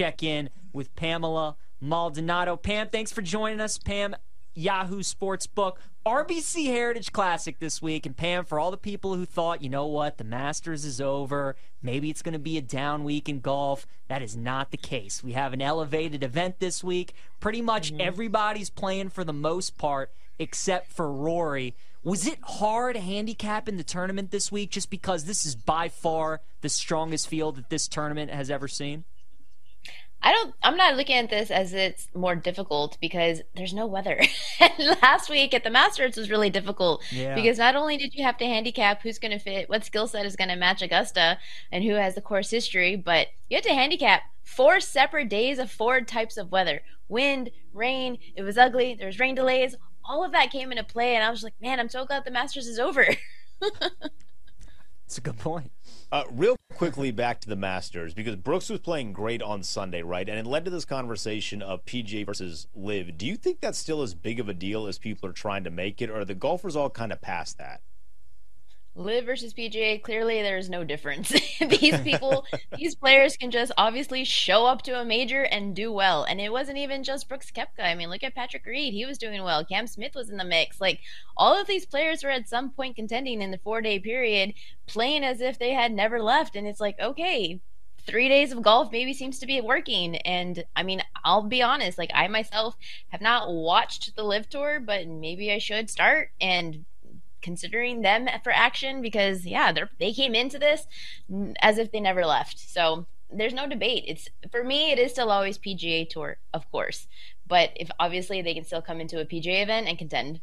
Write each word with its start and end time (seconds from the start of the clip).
check 0.00 0.22
in 0.22 0.48
with 0.72 0.96
Pamela 0.96 1.56
Maldonado. 1.78 2.56
Pam, 2.56 2.88
thanks 2.88 3.12
for 3.12 3.20
joining 3.20 3.60
us. 3.60 3.76
Pam, 3.76 4.16
Yahoo 4.54 5.00
Sportsbook. 5.00 5.74
RBC 6.06 6.64
Heritage 6.68 7.12
Classic 7.12 7.58
this 7.58 7.82
week. 7.82 8.06
And 8.06 8.16
Pam, 8.16 8.46
for 8.46 8.58
all 8.58 8.70
the 8.70 8.78
people 8.78 9.14
who 9.14 9.26
thought, 9.26 9.62
you 9.62 9.68
know 9.68 9.86
what, 9.86 10.16
the 10.16 10.24
Masters 10.24 10.86
is 10.86 11.02
over, 11.02 11.54
maybe 11.82 12.08
it's 12.08 12.22
going 12.22 12.32
to 12.32 12.38
be 12.38 12.56
a 12.56 12.62
down 12.62 13.04
week 13.04 13.28
in 13.28 13.40
golf, 13.40 13.86
that 14.08 14.22
is 14.22 14.34
not 14.34 14.70
the 14.70 14.78
case. 14.78 15.22
We 15.22 15.32
have 15.32 15.52
an 15.52 15.60
elevated 15.60 16.24
event 16.24 16.60
this 16.60 16.82
week. 16.82 17.12
Pretty 17.38 17.60
much 17.60 17.92
mm-hmm. 17.92 18.00
everybody's 18.00 18.70
playing 18.70 19.10
for 19.10 19.22
the 19.22 19.34
most 19.34 19.76
part, 19.76 20.10
except 20.38 20.90
for 20.90 21.12
Rory. 21.12 21.74
Was 22.02 22.26
it 22.26 22.38
hard 22.42 22.96
handicapping 22.96 23.76
the 23.76 23.84
tournament 23.84 24.30
this 24.30 24.50
week 24.50 24.70
just 24.70 24.88
because 24.88 25.26
this 25.26 25.44
is 25.44 25.54
by 25.54 25.90
far 25.90 26.40
the 26.62 26.70
strongest 26.70 27.28
field 27.28 27.56
that 27.56 27.68
this 27.68 27.86
tournament 27.86 28.30
has 28.30 28.50
ever 28.50 28.66
seen? 28.66 29.04
I 30.22 30.32
don't. 30.32 30.54
I'm 30.62 30.76
not 30.76 30.96
looking 30.96 31.16
at 31.16 31.30
this 31.30 31.50
as 31.50 31.72
it's 31.72 32.08
more 32.14 32.34
difficult 32.34 32.98
because 33.00 33.40
there's 33.56 33.72
no 33.72 33.86
weather. 33.86 34.20
last 35.02 35.30
week 35.30 35.54
at 35.54 35.64
the 35.64 35.70
Masters 35.70 36.16
was 36.16 36.30
really 36.30 36.50
difficult 36.50 37.02
yeah. 37.10 37.34
because 37.34 37.58
not 37.58 37.74
only 37.74 37.96
did 37.96 38.14
you 38.14 38.24
have 38.24 38.36
to 38.38 38.44
handicap 38.44 39.02
who's 39.02 39.18
going 39.18 39.32
to 39.32 39.38
fit, 39.38 39.70
what 39.70 39.84
skill 39.84 40.06
set 40.06 40.26
is 40.26 40.36
going 40.36 40.50
to 40.50 40.56
match 40.56 40.82
Augusta, 40.82 41.38
and 41.72 41.84
who 41.84 41.94
has 41.94 42.14
the 42.14 42.20
course 42.20 42.50
history, 42.50 42.96
but 42.96 43.28
you 43.48 43.56
had 43.56 43.64
to 43.64 43.74
handicap 43.74 44.22
four 44.42 44.78
separate 44.78 45.30
days 45.30 45.58
of 45.58 45.70
four 45.70 46.02
types 46.02 46.36
of 46.36 46.52
weather: 46.52 46.82
wind, 47.08 47.50
rain. 47.72 48.18
It 48.36 48.42
was 48.42 48.58
ugly. 48.58 48.94
There 48.94 49.06
was 49.06 49.18
rain 49.18 49.34
delays. 49.34 49.74
All 50.04 50.22
of 50.22 50.32
that 50.32 50.50
came 50.50 50.70
into 50.70 50.84
play, 50.84 51.14
and 51.14 51.24
I 51.24 51.30
was 51.30 51.42
like, 51.42 51.54
man, 51.62 51.80
I'm 51.80 51.88
so 51.88 52.04
glad 52.04 52.24
the 52.24 52.30
Masters 52.30 52.66
is 52.66 52.78
over. 52.78 53.06
That's 55.10 55.18
a 55.18 55.22
good 55.22 55.38
point. 55.38 55.72
Uh, 56.12 56.22
real 56.30 56.54
quickly 56.76 57.10
back 57.10 57.40
to 57.40 57.48
the 57.48 57.56
Masters 57.56 58.14
because 58.14 58.36
Brooks 58.36 58.70
was 58.70 58.78
playing 58.78 59.12
great 59.12 59.42
on 59.42 59.64
Sunday, 59.64 60.02
right? 60.02 60.28
And 60.28 60.38
it 60.38 60.46
led 60.46 60.64
to 60.66 60.70
this 60.70 60.84
conversation 60.84 61.62
of 61.62 61.84
PGA 61.84 62.24
versus 62.24 62.68
LIV. 62.76 63.18
Do 63.18 63.26
you 63.26 63.34
think 63.34 63.60
that's 63.60 63.76
still 63.76 64.02
as 64.02 64.14
big 64.14 64.38
of 64.38 64.48
a 64.48 64.54
deal 64.54 64.86
as 64.86 65.00
people 65.00 65.28
are 65.28 65.32
trying 65.32 65.64
to 65.64 65.70
make 65.72 66.00
it, 66.00 66.10
or 66.10 66.24
the 66.24 66.36
golfers 66.36 66.76
all 66.76 66.90
kind 66.90 67.10
of 67.10 67.20
past 67.20 67.58
that? 67.58 67.80
LIV 68.96 69.24
versus 69.24 69.54
PGA, 69.54 70.02
clearly 70.02 70.42
there's 70.42 70.68
no 70.68 70.84
difference. 70.84 71.28
these 71.60 71.98
people, 72.00 72.44
these 72.76 72.94
players 72.94 73.36
can 73.36 73.50
just 73.50 73.72
obviously 73.78 74.24
show 74.24 74.66
up 74.66 74.82
to 74.82 75.00
a 75.00 75.04
major 75.04 75.42
and 75.42 75.74
do 75.74 75.92
well. 75.92 76.24
And 76.24 76.40
it 76.40 76.50
wasn't 76.50 76.78
even 76.78 77.04
just 77.04 77.28
Brooks 77.28 77.50
Koepka. 77.50 77.84
I 77.84 77.94
mean, 77.94 78.10
look 78.10 78.24
at 78.24 78.34
Patrick 78.34 78.66
Reed. 78.66 78.92
He 78.92 79.06
was 79.06 79.18
doing 79.18 79.42
well. 79.42 79.64
Cam 79.64 79.86
Smith 79.86 80.14
was 80.14 80.30
in 80.30 80.36
the 80.36 80.44
mix. 80.44 80.80
Like, 80.80 81.00
all 81.36 81.58
of 81.58 81.66
these 81.66 81.86
players 81.86 82.24
were 82.24 82.30
at 82.30 82.48
some 82.48 82.70
point 82.70 82.96
contending 82.96 83.42
in 83.42 83.50
the 83.50 83.58
four 83.58 83.80
day 83.80 83.98
period, 83.98 84.54
playing 84.86 85.24
as 85.24 85.40
if 85.40 85.58
they 85.58 85.72
had 85.72 85.92
never 85.92 86.20
left. 86.20 86.56
And 86.56 86.66
it's 86.66 86.80
like, 86.80 86.98
okay, 87.00 87.60
three 88.06 88.28
days 88.28 88.52
of 88.52 88.62
golf 88.62 88.90
maybe 88.90 89.14
seems 89.14 89.38
to 89.38 89.46
be 89.46 89.60
working. 89.60 90.16
And 90.16 90.64
I 90.74 90.82
mean, 90.82 91.02
I'll 91.24 91.42
be 91.42 91.62
honest, 91.62 91.98
like 91.98 92.10
I 92.14 92.28
myself 92.28 92.76
have 93.08 93.20
not 93.20 93.52
watched 93.52 94.16
the 94.16 94.24
LIV 94.24 94.48
tour, 94.48 94.80
but 94.80 95.06
maybe 95.06 95.52
I 95.52 95.58
should 95.58 95.90
start. 95.90 96.30
And 96.40 96.84
considering 97.42 98.02
them 98.02 98.28
for 98.42 98.52
action 98.52 99.02
because 99.02 99.46
yeah, 99.46 99.72
they 99.72 99.82
they 99.98 100.12
came 100.12 100.34
into 100.34 100.58
this 100.58 100.86
as 101.60 101.78
if 101.78 101.90
they 101.90 102.00
never 102.00 102.26
left. 102.26 102.58
So 102.58 103.06
there's 103.32 103.54
no 103.54 103.68
debate. 103.68 104.04
It's 104.06 104.28
for 104.50 104.64
me, 104.64 104.92
it 104.92 104.98
is 104.98 105.12
still 105.12 105.30
always 105.30 105.58
PGA 105.58 106.08
Tour, 106.08 106.38
of 106.52 106.70
course. 106.70 107.06
But 107.46 107.70
if 107.76 107.90
obviously 107.98 108.42
they 108.42 108.54
can 108.54 108.64
still 108.64 108.82
come 108.82 109.00
into 109.00 109.20
a 109.20 109.24
PGA 109.24 109.62
event 109.62 109.88
and 109.88 109.98
contend. 109.98 110.40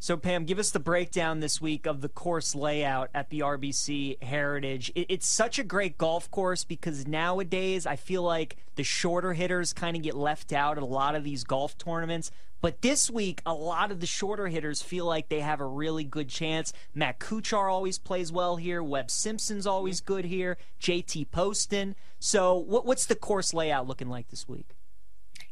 So, 0.00 0.16
Pam, 0.16 0.44
give 0.44 0.60
us 0.60 0.70
the 0.70 0.78
breakdown 0.78 1.40
this 1.40 1.60
week 1.60 1.84
of 1.84 2.02
the 2.02 2.08
course 2.08 2.54
layout 2.54 3.10
at 3.12 3.30
the 3.30 3.40
RBC 3.40 4.22
Heritage. 4.22 4.92
It's 4.94 5.26
such 5.26 5.58
a 5.58 5.64
great 5.64 5.98
golf 5.98 6.30
course 6.30 6.62
because 6.62 7.08
nowadays 7.08 7.84
I 7.84 7.96
feel 7.96 8.22
like 8.22 8.56
the 8.76 8.84
shorter 8.84 9.32
hitters 9.32 9.72
kind 9.72 9.96
of 9.96 10.02
get 10.04 10.14
left 10.14 10.52
out 10.52 10.76
at 10.76 10.84
a 10.84 10.86
lot 10.86 11.16
of 11.16 11.24
these 11.24 11.42
golf 11.42 11.76
tournaments. 11.78 12.30
But 12.60 12.80
this 12.80 13.10
week, 13.10 13.42
a 13.44 13.52
lot 13.52 13.90
of 13.90 13.98
the 13.98 14.06
shorter 14.06 14.46
hitters 14.46 14.82
feel 14.82 15.04
like 15.04 15.28
they 15.28 15.40
have 15.40 15.60
a 15.60 15.66
really 15.66 16.04
good 16.04 16.28
chance. 16.28 16.72
Matt 16.94 17.18
Kuchar 17.18 17.70
always 17.70 17.98
plays 17.98 18.30
well 18.30 18.54
here. 18.54 18.82
Webb 18.82 19.10
Simpson's 19.10 19.66
always 19.66 20.00
mm-hmm. 20.00 20.14
good 20.14 20.24
here. 20.26 20.58
JT 20.80 21.32
Poston. 21.32 21.96
So, 22.20 22.54
what's 22.56 23.06
the 23.06 23.16
course 23.16 23.52
layout 23.52 23.88
looking 23.88 24.08
like 24.08 24.28
this 24.28 24.48
week? 24.48 24.77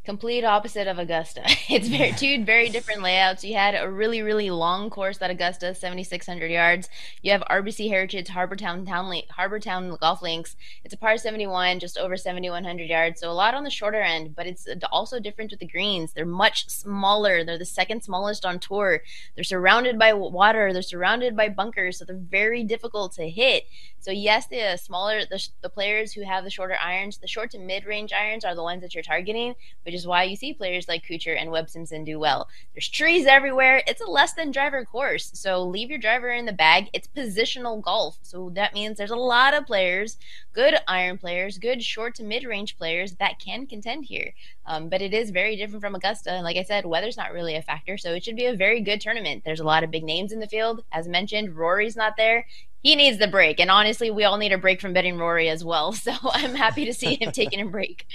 Complete 0.06 0.44
opposite 0.44 0.86
of 0.86 1.00
Augusta. 1.00 1.42
It's 1.68 1.88
very 1.88 2.12
two 2.12 2.44
very 2.44 2.68
different 2.68 3.02
layouts. 3.02 3.42
You 3.42 3.54
had 3.54 3.74
a 3.74 3.90
really 3.90 4.22
really 4.22 4.50
long 4.50 4.88
course 4.88 5.20
at 5.20 5.32
Augusta, 5.32 5.74
7600 5.74 6.48
yards. 6.48 6.88
You 7.22 7.32
have 7.32 7.42
RBC 7.50 7.88
Heritage 7.88 8.28
Harbortown 8.28 8.86
Town 8.86 9.12
Harbour 9.30 9.58
Town 9.58 9.96
Golf 10.00 10.22
Links. 10.22 10.54
It's 10.84 10.94
a 10.94 10.96
par 10.96 11.18
71, 11.18 11.80
just 11.80 11.98
over 11.98 12.16
7100 12.16 12.88
yards. 12.88 13.20
So 13.20 13.28
a 13.28 13.32
lot 13.32 13.54
on 13.54 13.64
the 13.64 13.70
shorter 13.70 14.00
end, 14.00 14.36
but 14.36 14.46
it's 14.46 14.68
also 14.92 15.18
different 15.18 15.50
with 15.50 15.58
the 15.58 15.66
greens. 15.66 16.12
They're 16.12 16.24
much 16.24 16.68
smaller. 16.68 17.42
They're 17.42 17.58
the 17.58 17.64
second 17.64 18.04
smallest 18.04 18.46
on 18.46 18.60
tour. 18.60 19.02
They're 19.34 19.42
surrounded 19.42 19.98
by 19.98 20.12
water. 20.12 20.72
They're 20.72 20.82
surrounded 20.82 21.36
by 21.36 21.48
bunkers, 21.48 21.98
so 21.98 22.04
they're 22.04 22.16
very 22.16 22.62
difficult 22.62 23.14
to 23.14 23.28
hit. 23.28 23.64
So 23.98 24.12
yes, 24.12 24.46
the 24.46 24.76
smaller 24.76 25.24
the, 25.24 25.44
the 25.62 25.68
players 25.68 26.12
who 26.12 26.22
have 26.22 26.44
the 26.44 26.50
shorter 26.50 26.76
irons, 26.80 27.18
the 27.18 27.26
short 27.26 27.50
to 27.50 27.58
mid 27.58 27.84
range 27.86 28.12
irons 28.12 28.44
are 28.44 28.54
the 28.54 28.62
ones 28.62 28.82
that 28.82 28.94
you're 28.94 29.02
targeting, 29.02 29.56
which 29.82 29.95
is 29.96 30.06
why 30.06 30.22
you 30.22 30.36
see 30.36 30.52
players 30.52 30.86
like 30.86 31.04
Kuchar 31.04 31.36
and 31.36 31.50
Webb 31.50 31.68
Simpson 31.68 32.04
do 32.04 32.18
well. 32.18 32.48
There's 32.74 32.88
trees 32.88 33.26
everywhere. 33.26 33.82
It's 33.86 34.00
a 34.00 34.06
less 34.06 34.34
than 34.34 34.52
driver 34.52 34.84
course, 34.84 35.30
so 35.34 35.62
leave 35.64 35.90
your 35.90 35.98
driver 35.98 36.30
in 36.30 36.46
the 36.46 36.52
bag. 36.52 36.88
It's 36.92 37.08
positional 37.08 37.82
golf, 37.82 38.18
so 38.22 38.50
that 38.54 38.74
means 38.74 38.96
there's 38.96 39.10
a 39.10 39.16
lot 39.16 39.54
of 39.54 39.66
players, 39.66 40.18
good 40.52 40.74
iron 40.86 41.18
players, 41.18 41.58
good 41.58 41.82
short 41.82 42.14
to 42.16 42.22
mid 42.22 42.44
range 42.44 42.76
players 42.78 43.16
that 43.16 43.40
can 43.40 43.66
contend 43.66 44.04
here. 44.04 44.32
Um, 44.66 44.88
but 44.88 45.02
it 45.02 45.12
is 45.12 45.30
very 45.30 45.56
different 45.56 45.82
from 45.82 45.94
Augusta, 45.94 46.30
and 46.30 46.44
like 46.44 46.56
I 46.56 46.62
said, 46.62 46.86
weather's 46.86 47.16
not 47.16 47.32
really 47.32 47.56
a 47.56 47.62
factor, 47.62 47.98
so 47.98 48.12
it 48.12 48.24
should 48.24 48.36
be 48.36 48.46
a 48.46 48.56
very 48.56 48.80
good 48.80 49.00
tournament. 49.00 49.42
There's 49.44 49.60
a 49.60 49.64
lot 49.64 49.82
of 49.82 49.90
big 49.90 50.04
names 50.04 50.32
in 50.32 50.40
the 50.40 50.46
field, 50.46 50.84
as 50.92 51.08
mentioned. 51.08 51.56
Rory's 51.56 51.96
not 51.96 52.16
there 52.16 52.46
he 52.86 52.94
needs 52.94 53.18
the 53.18 53.26
break. 53.26 53.58
And 53.58 53.68
honestly, 53.68 54.12
we 54.12 54.22
all 54.22 54.36
need 54.36 54.52
a 54.52 54.58
break 54.58 54.80
from 54.80 54.92
betting 54.92 55.18
Rory 55.18 55.48
as 55.48 55.64
well. 55.64 55.92
So 56.06 56.12
I'm 56.22 56.54
happy 56.54 56.84
to 56.84 56.94
see 56.94 57.16
him 57.16 57.32
taking 57.32 57.60
a 57.60 57.66
break. 57.66 58.06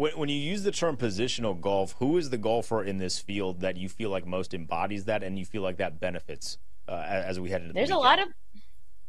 When, 0.00 0.12
when 0.12 0.28
you 0.30 0.36
use 0.36 0.62
the 0.62 0.72
term 0.72 0.96
positional 0.96 1.60
golf, 1.60 1.94
who 1.98 2.16
is 2.16 2.30
the 2.30 2.38
golfer 2.38 2.82
in 2.82 2.96
this 2.96 3.18
field 3.18 3.60
that 3.60 3.76
you 3.76 3.86
feel 3.90 4.08
like 4.08 4.26
most 4.26 4.54
embodies 4.54 5.04
that 5.04 5.22
and 5.22 5.38
you 5.38 5.44
feel 5.44 5.60
like 5.60 5.76
that 5.76 6.00
benefits 6.00 6.56
uh, 6.88 6.92
as 6.92 7.38
we 7.38 7.50
head 7.50 7.60
into 7.60 7.74
There's 7.74 7.90
the 7.90 7.96
a 7.96 7.98
lot 7.98 8.18
of 8.18 8.28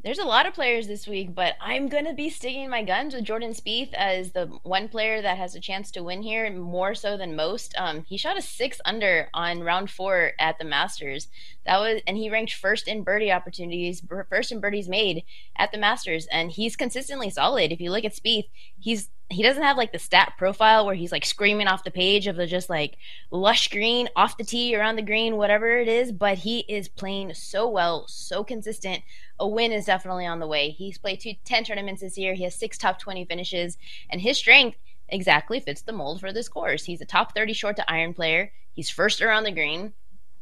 there's 0.04 0.20
a 0.20 0.26
lot 0.26 0.48
of 0.48 0.54
players 0.54 0.88
this 0.88 1.08
week, 1.08 1.34
but 1.36 1.54
I'm 1.62 1.88
going 1.88 2.06
to 2.06 2.14
be 2.14 2.30
sticking 2.30 2.70
my 2.70 2.84
guns 2.84 3.14
with 3.14 3.24
Jordan 3.24 3.52
Spieth 3.52 3.94
as 3.94 4.32
the 4.32 4.48
one 4.64 4.90
player 4.90 5.22
that 5.22 5.38
has 5.38 5.56
a 5.56 5.60
chance 5.60 5.92
to 5.92 6.04
win 6.04 6.24
here, 6.24 6.52
more 6.52 6.96
so 6.96 7.18
than 7.18 7.36
most. 7.36 7.74
Um, 7.78 8.04
he 8.04 8.18
shot 8.18 8.38
a 8.38 8.42
six 8.42 8.82
under 8.84 9.30
on 9.34 9.62
round 9.62 9.92
four 9.92 10.32
at 10.40 10.58
the 10.58 10.66
Masters. 10.66 11.28
That 11.68 11.78
was, 11.78 12.02
and 12.08 12.18
he 12.18 12.32
ranked 12.32 12.54
first 12.54 12.88
in 12.88 13.04
birdie 13.04 13.32
opportunities, 13.32 14.04
first 14.28 14.52
in 14.52 14.60
birdies 14.60 14.90
made 14.90 15.24
at 15.56 15.72
the 15.72 15.78
Masters, 15.78 16.26
and 16.32 16.52
he's 16.52 16.76
consistently 16.76 17.30
solid. 17.30 17.72
If 17.72 17.80
you 17.80 17.92
look 17.92 18.04
at 18.04 18.16
Spieth, 18.16 18.50
he's 18.80 19.10
he 19.32 19.44
doesn't 19.44 19.64
have 19.64 19.78
like 19.78 19.92
the 19.92 20.00
stat 20.00 20.34
profile 20.38 20.86
where 20.86 20.96
he's 20.96 21.12
like 21.12 21.26
screaming 21.26 21.68
off 21.68 21.84
the 21.84 21.92
page 21.92 22.28
of 22.28 22.36
the 22.36 22.48
just 22.48 22.70
like 22.70 22.98
lush 23.32 23.70
green 23.70 24.10
off 24.16 24.38
the 24.38 24.44
tee 24.44 24.76
or 24.76 24.82
on 24.82 24.96
the 24.96 25.02
green 25.02 25.38
whatever 25.38 25.78
it 25.78 25.88
is 25.88 26.12
but 26.12 26.40
he 26.40 26.60
is 26.68 26.88
playing 26.88 27.34
so 27.34 27.68
well 27.68 28.06
so 28.08 28.44
consistent. 28.44 29.04
A 29.40 29.48
win 29.48 29.72
is 29.72 29.86
definitely 29.86 30.26
on 30.26 30.40
the 30.40 30.48
way. 30.48 30.70
He's 30.70 30.98
played 30.98 31.20
two, 31.20 31.34
10 31.46 31.64
tournaments 31.64 32.02
this 32.02 32.18
year. 32.18 32.34
He 32.34 32.44
has 32.44 32.56
six 32.56 32.78
top 32.78 33.00
20 33.00 33.26
finishes 33.26 33.78
and 34.10 34.22
his 34.22 34.38
strength 34.38 34.78
exactly 35.10 35.60
fits 35.60 35.82
the 35.82 35.92
mold 35.92 36.20
for 36.20 36.32
this 36.32 36.48
course. 36.48 36.86
He's 36.86 37.02
a 37.02 37.06
top 37.06 37.36
30 37.36 37.54
short 37.54 37.76
to 37.78 37.92
iron 37.92 38.14
player. 38.14 38.52
He's 38.74 38.90
first 38.90 39.22
around 39.22 39.44
the 39.44 39.52
green 39.52 39.94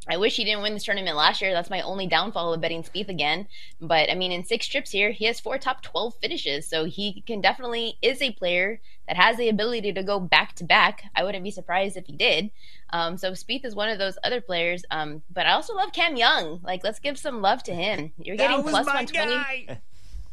I 0.08 0.16
wish 0.16 0.36
he 0.36 0.44
didn't 0.44 0.62
win 0.62 0.72
this 0.72 0.84
tournament 0.84 1.16
last 1.16 1.42
year. 1.42 1.52
That's 1.52 1.68
my 1.68 1.82
only 1.82 2.06
downfall 2.06 2.54
of 2.54 2.60
betting 2.60 2.82
Spieth 2.82 3.08
again. 3.08 3.46
But 3.80 4.10
I 4.10 4.14
mean, 4.14 4.32
in 4.32 4.44
six 4.44 4.66
trips 4.66 4.90
here, 4.90 5.10
he 5.10 5.26
has 5.26 5.40
four 5.40 5.58
top 5.58 5.82
12 5.82 6.14
finishes. 6.20 6.66
So 6.66 6.86
he 6.86 7.22
can 7.26 7.40
definitely 7.40 7.98
is 8.00 8.22
a 8.22 8.32
player 8.32 8.80
that 9.06 9.16
has 9.16 9.36
the 9.36 9.48
ability 9.48 9.92
to 9.92 10.02
go 10.02 10.18
back 10.18 10.54
to 10.56 10.64
back. 10.64 11.04
I 11.14 11.22
wouldn't 11.22 11.44
be 11.44 11.50
surprised 11.50 11.96
if 11.96 12.06
he 12.06 12.16
did. 12.16 12.50
Um, 12.92 13.18
so 13.18 13.32
Spieth 13.32 13.64
is 13.64 13.74
one 13.74 13.90
of 13.90 13.98
those 13.98 14.16
other 14.24 14.40
players. 14.40 14.84
Um, 14.90 15.22
but 15.30 15.46
I 15.46 15.52
also 15.52 15.74
love 15.74 15.92
Cam 15.92 16.16
Young. 16.16 16.60
Like, 16.62 16.82
let's 16.82 16.98
give 16.98 17.18
some 17.18 17.42
love 17.42 17.62
to 17.64 17.74
him. 17.74 18.12
You're 18.18 18.36
getting 18.36 18.62
plus 18.62 18.86
120. 18.86 19.32
Guy. 19.32 19.80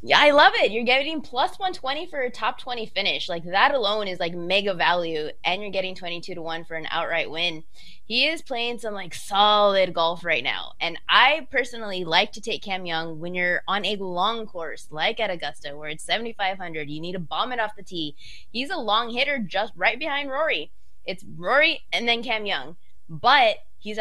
Yeah, 0.04 0.20
I 0.20 0.30
love 0.30 0.54
it. 0.56 0.72
You're 0.72 0.84
getting 0.84 1.22
plus 1.22 1.58
120 1.58 2.06
for 2.06 2.22
a 2.22 2.30
top 2.30 2.60
20 2.60 2.86
finish. 2.86 3.28
Like 3.28 3.44
that 3.46 3.74
alone 3.74 4.08
is 4.08 4.20
like 4.20 4.36
mega 4.36 4.76
value 4.76 5.30
and 5.44 5.62
you're 5.62 5.72
getting 5.72 5.96
22 5.96 6.36
to 6.36 6.42
1 6.42 6.66
for 6.66 6.76
an 6.76 6.88
outright 6.92 7.32
win. 7.32 7.64
He 8.06 8.28
is 8.28 8.44
playing 8.44 8.78
some 8.78 8.94
like 8.94 9.16
solid 9.16 9.96
golf 9.96 10.24
right 10.24 10.44
now. 10.44 10.74
And 10.80 11.00
I 11.10 11.48
personally 11.50 12.04
like 12.04 12.32
to 12.34 12.42
take 12.42 12.62
Cam 12.62 12.86
Young 12.86 13.20
when 13.20 13.34
you're 13.34 13.64
on 13.68 13.86
a 13.86 13.96
long 13.96 14.46
course 14.46 14.88
like 14.92 15.20
at 15.20 15.32
Augusta 15.32 15.76
where 15.76 15.90
it's 15.90 16.04
7500, 16.04 16.90
you 16.92 17.02
need 17.02 17.14
to 17.14 17.20
bomb 17.20 17.52
it 17.52 17.60
off 17.60 17.76
the 17.76 17.82
tee. 17.82 18.16
He's 18.52 18.70
a 18.70 18.78
long 18.78 19.10
hitter 19.10 19.40
just 19.40 19.74
right 19.76 19.98
behind 19.98 20.30
Rory. 20.30 20.72
It's 21.06 21.26
Rory 21.36 21.82
and 21.92 22.08
then 22.08 22.22
Cam 22.22 22.46
Young. 22.46 22.76
But 23.10 23.58
he's 23.80 24.00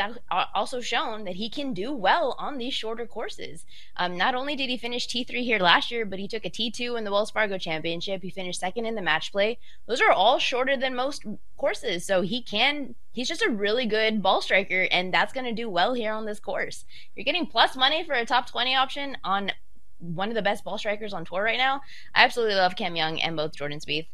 also 0.55 0.81
shown 0.81 1.25
that 1.25 1.37
he 1.37 1.49
can 1.49 1.75
do 1.75 1.93
well 1.93 2.35
on 2.39 2.59
these 2.59 2.75
shorter 2.75 3.07
courses. 3.07 3.65
Um, 3.97 4.17
not 4.17 4.35
only 4.35 4.57
did 4.57 4.71
he 4.71 4.77
finish 4.77 5.07
T3 5.07 5.43
here 5.43 5.59
last 5.59 5.91
year, 5.91 6.05
but 6.05 6.19
he 6.19 6.29
took 6.29 6.45
a 6.45 6.51
T2 6.51 6.97
in 6.97 7.05
the 7.05 7.11
Wells 7.11 7.31
Fargo 7.31 7.59
Championship. 7.59 8.23
He 8.23 8.31
finished 8.31 8.61
second 8.61 8.87
in 8.87 8.95
the 8.95 9.03
match 9.03 9.33
play. 9.33 9.59
Those 9.87 10.01
are 10.01 10.13
all 10.13 10.39
shorter 10.39 10.77
than 10.77 10.95
most 10.95 11.25
courses. 11.57 12.05
So 12.07 12.23
he 12.23 12.43
can, 12.43 12.95
he's 13.13 13.29
just 13.29 13.43
a 13.43 13.51
really 13.51 13.87
good 13.87 14.23
ball 14.23 14.41
striker, 14.41 14.89
and 14.91 15.13
that's 15.13 15.33
going 15.33 15.47
to 15.47 15.53
do 15.53 15.69
well 15.69 15.95
here 15.95 16.13
on 16.13 16.27
this 16.27 16.41
course. 16.41 16.85
You're 17.15 17.25
getting 17.25 17.47
plus 17.47 17.77
money 17.77 18.05
for 18.05 18.15
a 18.15 18.27
top 18.27 18.49
20 18.49 18.75
option 18.75 19.17
on 19.25 19.53
one 19.99 20.29
of 20.29 20.35
the 20.35 20.43
best 20.43 20.65
ball 20.65 20.79
strikers 20.79 21.13
on 21.13 21.25
tour 21.25 21.43
right 21.43 21.59
now. 21.59 21.81
I 22.15 22.25
absolutely 22.25 22.57
love 22.57 22.77
Cam 22.77 22.97
Young 22.97 23.21
and 23.21 23.37
both 23.37 23.57
Jordan 23.57 23.81
Spieth. 23.81 24.07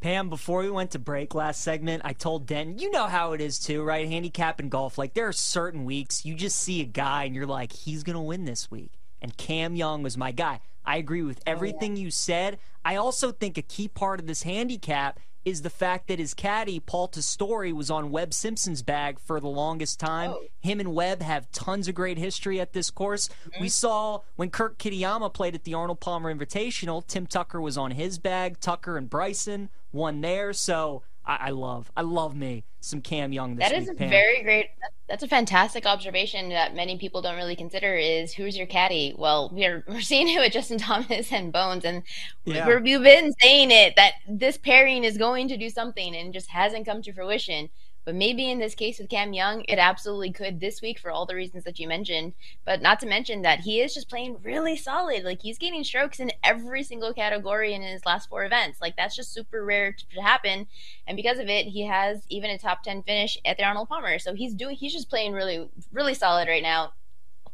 Pam, 0.00 0.30
before 0.30 0.60
we 0.60 0.70
went 0.70 0.92
to 0.92 0.98
break 0.98 1.34
last 1.34 1.60
segment, 1.60 2.02
I 2.06 2.14
told 2.14 2.46
Den, 2.46 2.78
you 2.78 2.90
know 2.90 3.06
how 3.06 3.32
it 3.32 3.40
is 3.40 3.58
too, 3.58 3.82
right? 3.82 4.08
Handicap 4.08 4.58
and 4.58 4.70
golf. 4.70 4.96
Like, 4.96 5.12
there 5.12 5.28
are 5.28 5.32
certain 5.32 5.84
weeks 5.84 6.24
you 6.24 6.34
just 6.34 6.56
see 6.56 6.80
a 6.80 6.86
guy 6.86 7.24
and 7.24 7.34
you're 7.34 7.46
like, 7.46 7.72
he's 7.72 8.02
going 8.02 8.16
to 8.16 8.22
win 8.22 8.46
this 8.46 8.70
week. 8.70 8.92
And 9.20 9.36
Cam 9.36 9.76
Young 9.76 10.02
was 10.02 10.16
my 10.16 10.32
guy. 10.32 10.60
I 10.86 10.96
agree 10.96 11.22
with 11.22 11.42
everything 11.46 11.92
oh, 11.92 11.96
yeah. 11.96 12.02
you 12.04 12.10
said. 12.10 12.58
I 12.82 12.96
also 12.96 13.30
think 13.30 13.58
a 13.58 13.62
key 13.62 13.88
part 13.88 14.20
of 14.20 14.26
this 14.26 14.44
handicap 14.44 15.20
is 15.44 15.62
the 15.62 15.70
fact 15.70 16.08
that 16.08 16.18
his 16.18 16.34
caddy, 16.34 16.80
Paul 16.80 17.08
Tesori, 17.08 17.72
was 17.72 17.90
on 17.90 18.10
Webb 18.10 18.34
Simpson's 18.34 18.82
bag 18.82 19.18
for 19.18 19.40
the 19.40 19.48
longest 19.48 19.98
time. 20.00 20.30
Oh. 20.30 20.42
Him 20.60 20.80
and 20.80 20.94
Webb 20.94 21.22
have 21.22 21.50
tons 21.50 21.88
of 21.88 21.94
great 21.94 22.18
history 22.18 22.60
at 22.60 22.72
this 22.72 22.90
course. 22.90 23.28
Mm-hmm. 23.28 23.62
We 23.62 23.68
saw 23.68 24.20
when 24.36 24.50
Kurt 24.50 24.78
Kitayama 24.78 25.32
played 25.32 25.54
at 25.54 25.64
the 25.64 25.74
Arnold 25.74 26.00
Palmer 26.00 26.34
Invitational, 26.34 27.06
Tim 27.06 27.26
Tucker 27.26 27.60
was 27.60 27.78
on 27.78 27.92
his 27.92 28.18
bag. 28.18 28.60
Tucker 28.60 28.96
and 28.96 29.08
Bryson 29.08 29.70
won 29.92 30.20
there. 30.20 30.52
So 30.52 31.02
I, 31.24 31.36
I 31.40 31.50
love, 31.50 31.90
I 31.96 32.02
love 32.02 32.34
me 32.34 32.64
some 32.80 33.00
Cam 33.00 33.32
Young 33.32 33.56
this 33.56 33.68
That 33.68 33.76
is 33.76 33.88
week, 33.88 33.96
a 33.96 33.98
Pam. 33.98 34.10
very 34.10 34.42
great. 34.42 34.68
That's 35.08 35.22
a 35.22 35.28
fantastic 35.28 35.86
observation 35.86 36.48
that 36.50 36.74
many 36.74 36.98
people 36.98 37.20
don't 37.20 37.36
really 37.36 37.56
consider. 37.56 37.94
Is 37.94 38.32
who's 38.32 38.56
your 38.56 38.66
caddy? 38.66 39.14
Well, 39.16 39.50
we're 39.52 39.84
we're 39.88 40.00
seeing 40.00 40.28
it 40.28 40.38
with 40.38 40.52
Justin 40.52 40.78
Thomas 40.78 41.32
and 41.32 41.52
Bones, 41.52 41.84
and 41.84 42.02
yeah. 42.44 42.66
we've 42.66 43.02
been 43.02 43.32
saying 43.40 43.70
it 43.70 43.96
that 43.96 44.14
this 44.28 44.56
pairing 44.56 45.04
is 45.04 45.18
going 45.18 45.48
to 45.48 45.56
do 45.56 45.68
something, 45.68 46.14
and 46.16 46.32
just 46.32 46.50
hasn't 46.50 46.86
come 46.86 47.02
to 47.02 47.12
fruition. 47.12 47.70
But 48.04 48.14
maybe 48.14 48.50
in 48.50 48.58
this 48.58 48.74
case 48.74 48.98
with 48.98 49.10
Cam 49.10 49.32
Young, 49.32 49.62
it 49.68 49.78
absolutely 49.78 50.32
could 50.32 50.58
this 50.58 50.80
week 50.80 50.98
for 50.98 51.10
all 51.10 51.26
the 51.26 51.34
reasons 51.34 51.64
that 51.64 51.78
you 51.78 51.86
mentioned. 51.86 52.32
But 52.64 52.80
not 52.80 53.00
to 53.00 53.06
mention 53.06 53.42
that 53.42 53.60
he 53.60 53.80
is 53.80 53.94
just 53.94 54.08
playing 54.08 54.38
really 54.42 54.76
solid. 54.76 55.24
Like 55.24 55.42
he's 55.42 55.58
getting 55.58 55.84
strokes 55.84 56.18
in 56.18 56.32
every 56.42 56.82
single 56.82 57.12
category 57.12 57.74
in 57.74 57.82
his 57.82 58.06
last 58.06 58.28
four 58.28 58.44
events. 58.44 58.80
Like 58.80 58.96
that's 58.96 59.14
just 59.14 59.32
super 59.32 59.64
rare 59.64 59.92
to 59.92 60.20
happen. 60.20 60.66
And 61.06 61.16
because 61.16 61.38
of 61.38 61.48
it, 61.48 61.66
he 61.66 61.86
has 61.86 62.22
even 62.28 62.50
a 62.50 62.58
top 62.58 62.82
10 62.82 63.02
finish 63.02 63.38
at 63.44 63.58
the 63.58 63.64
Arnold 63.64 63.88
Palmer. 63.88 64.18
So 64.18 64.34
he's 64.34 64.54
doing, 64.54 64.76
he's 64.76 64.92
just 64.92 65.10
playing 65.10 65.32
really, 65.32 65.68
really 65.92 66.14
solid 66.14 66.48
right 66.48 66.62
now. 66.62 66.92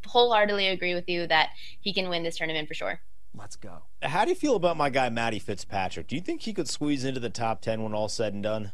Wholeheartedly 0.07 0.69
agree 0.69 0.95
with 0.95 1.09
you 1.09 1.27
that 1.27 1.51
he 1.81 1.93
can 1.93 2.09
win 2.09 2.23
this 2.23 2.37
tournament 2.37 2.69
for 2.69 2.75
sure. 2.75 3.01
Let's 3.35 3.57
go. 3.57 3.83
How 4.01 4.25
do 4.25 4.31
you 4.31 4.37
feel 4.37 4.57
about 4.57 4.77
my 4.77 4.89
guy, 4.89 5.11
Matty 5.11 5.41
Fitzpatrick? 5.41 6.07
Do 6.07 6.15
you 6.15 6.23
think 6.23 6.43
he 6.43 6.55
could 6.55 6.69
squeeze 6.69 7.05
into 7.05 7.21
the 7.21 7.29
top 7.29 7.61
10 7.61 7.83
when 7.83 7.93
all's 7.93 8.15
said 8.15 8.33
and 8.33 8.43
done? 8.43 8.73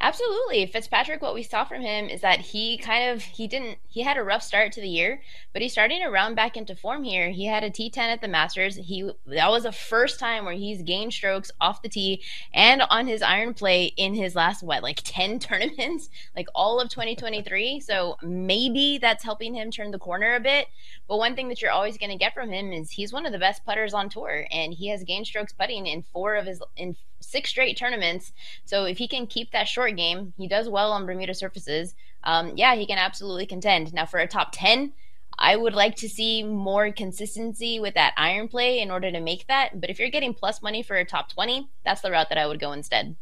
Absolutely. 0.00 0.64
Fitzpatrick, 0.66 1.20
what 1.20 1.34
we 1.34 1.42
saw 1.42 1.64
from 1.64 1.82
him 1.82 2.08
is 2.08 2.20
that 2.20 2.38
he 2.38 2.78
kind 2.78 3.10
of 3.10 3.20
he 3.20 3.48
didn't 3.48 3.78
he 3.88 4.02
had 4.02 4.16
a 4.16 4.22
rough 4.22 4.44
start 4.44 4.70
to 4.72 4.80
the 4.80 4.88
year, 4.88 5.20
but 5.52 5.60
he's 5.60 5.72
starting 5.72 6.00
to 6.00 6.08
round 6.08 6.36
back 6.36 6.56
into 6.56 6.76
form 6.76 7.02
here. 7.02 7.30
He 7.30 7.46
had 7.46 7.64
a 7.64 7.70
T10 7.70 7.98
at 7.98 8.20
the 8.20 8.28
Masters. 8.28 8.76
He 8.76 9.10
that 9.26 9.50
was 9.50 9.64
the 9.64 9.72
first 9.72 10.20
time 10.20 10.44
where 10.44 10.54
he's 10.54 10.82
gained 10.82 11.12
strokes 11.12 11.50
off 11.60 11.82
the 11.82 11.88
tee 11.88 12.22
and 12.54 12.82
on 12.90 13.08
his 13.08 13.22
iron 13.22 13.54
play 13.54 13.86
in 13.96 14.14
his 14.14 14.36
last 14.36 14.62
what 14.62 14.84
like 14.84 15.00
10 15.02 15.38
tournaments, 15.40 16.10
like 16.36 16.46
all 16.54 16.78
of 16.78 16.90
2023. 16.90 17.80
So 17.80 18.16
maybe 18.22 18.98
that's 18.98 19.24
helping 19.24 19.52
him 19.52 19.72
turn 19.72 19.90
the 19.90 19.98
corner 19.98 20.36
a 20.36 20.40
bit. 20.40 20.68
But 21.08 21.16
one 21.16 21.34
thing 21.34 21.48
that 21.48 21.60
you're 21.60 21.72
always 21.72 21.98
going 21.98 22.10
to 22.10 22.16
get 22.16 22.34
from 22.34 22.52
him 22.52 22.72
is 22.72 22.92
he's 22.92 23.12
one 23.12 23.26
of 23.26 23.32
the 23.32 23.38
best 23.38 23.64
putters 23.64 23.94
on 23.94 24.10
tour 24.10 24.46
and 24.52 24.72
he 24.72 24.90
has 24.90 25.02
gained 25.02 25.26
strokes 25.26 25.52
putting 25.52 25.88
in 25.88 26.02
four 26.02 26.36
of 26.36 26.46
his 26.46 26.62
in 26.76 26.94
six 27.20 27.50
straight 27.50 27.76
tournaments. 27.76 28.32
So 28.64 28.84
if 28.84 28.98
he 28.98 29.08
can 29.08 29.26
keep 29.26 29.52
that 29.52 29.68
short 29.68 29.96
game, 29.96 30.32
he 30.36 30.48
does 30.48 30.68
well 30.68 30.92
on 30.92 31.06
Bermuda 31.06 31.34
surfaces. 31.34 31.94
Um, 32.24 32.52
yeah, 32.56 32.74
he 32.74 32.86
can 32.86 32.98
absolutely 32.98 33.46
contend. 33.46 33.92
Now 33.92 34.06
for 34.06 34.18
a 34.20 34.26
top 34.26 34.50
ten, 34.52 34.92
I 35.38 35.54
would 35.54 35.74
like 35.74 35.94
to 35.96 36.08
see 36.08 36.42
more 36.42 36.90
consistency 36.90 37.78
with 37.78 37.94
that 37.94 38.14
iron 38.16 38.48
play 38.48 38.80
in 38.80 38.90
order 38.90 39.12
to 39.12 39.20
make 39.20 39.46
that. 39.46 39.80
But 39.80 39.88
if 39.88 39.98
you're 39.98 40.10
getting 40.10 40.34
plus 40.34 40.62
money 40.62 40.82
for 40.82 40.96
a 40.96 41.04
top 41.04 41.32
twenty, 41.32 41.68
that's 41.84 42.00
the 42.00 42.10
route 42.10 42.28
that 42.30 42.38
I 42.38 42.46
would 42.46 42.58
go 42.58 42.72
instead. 42.72 43.14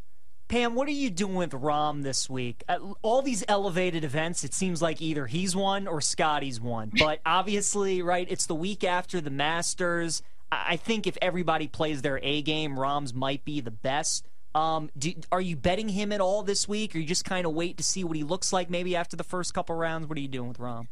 Pam, 0.49 0.77
what 0.77 0.87
are 0.87 0.93
you 0.93 1.11
doing 1.11 1.35
with 1.35 1.51
Rahm 1.51 2.05
this 2.05 2.31
week? 2.31 2.63
Uh, 2.69 2.79
all 3.03 3.21
these 3.21 3.45
elevated 3.49 4.05
events, 4.05 4.45
it 4.45 4.55
seems 4.55 4.81
like 4.81 5.03
either 5.03 5.27
he's 5.27 5.57
won 5.57 5.89
or 5.89 6.01
Scotty's 6.01 6.61
won. 6.61 6.93
But 6.97 7.21
obviously, 7.27 8.01
right, 8.01 8.31
it's 8.31 8.47
the 8.47 8.55
week 8.55 8.85
after 8.85 9.21
the 9.21 9.31
Masters. 9.31 10.23
I 10.51 10.77
think 10.77 11.07
if 11.07 11.19
everybody 11.21 11.67
plays 11.67 12.03
their 12.03 12.21
A 12.23 12.43
game, 12.43 12.77
Rahm's 12.77 13.13
might 13.13 13.45
be 13.45 13.61
the 13.61 13.71
best. 13.71 14.27
Um, 14.55 14.91
do, 14.97 15.13
are 15.31 15.41
you 15.41 15.57
betting 15.57 15.91
him 15.91 16.13
at 16.13 16.21
all 16.21 16.43
this 16.43 16.67
week, 16.67 16.95
or 16.95 16.99
you 16.99 17.07
just 17.07 17.25
kind 17.25 17.47
of 17.47 17.53
wait 17.53 17.77
to 17.77 17.83
see 17.83 18.05
what 18.05 18.17
he 18.17 18.23
looks 18.23 18.53
like 18.53 18.71
maybe 18.71 18.97
after 18.97 19.17
the 19.17 19.25
first 19.25 19.53
couple 19.53 19.75
rounds? 19.75 20.07
What 20.07 20.17
are 20.17 20.21
you 20.21 20.29
doing 20.29 20.49
with 20.49 20.59
Rahm? 20.59 20.89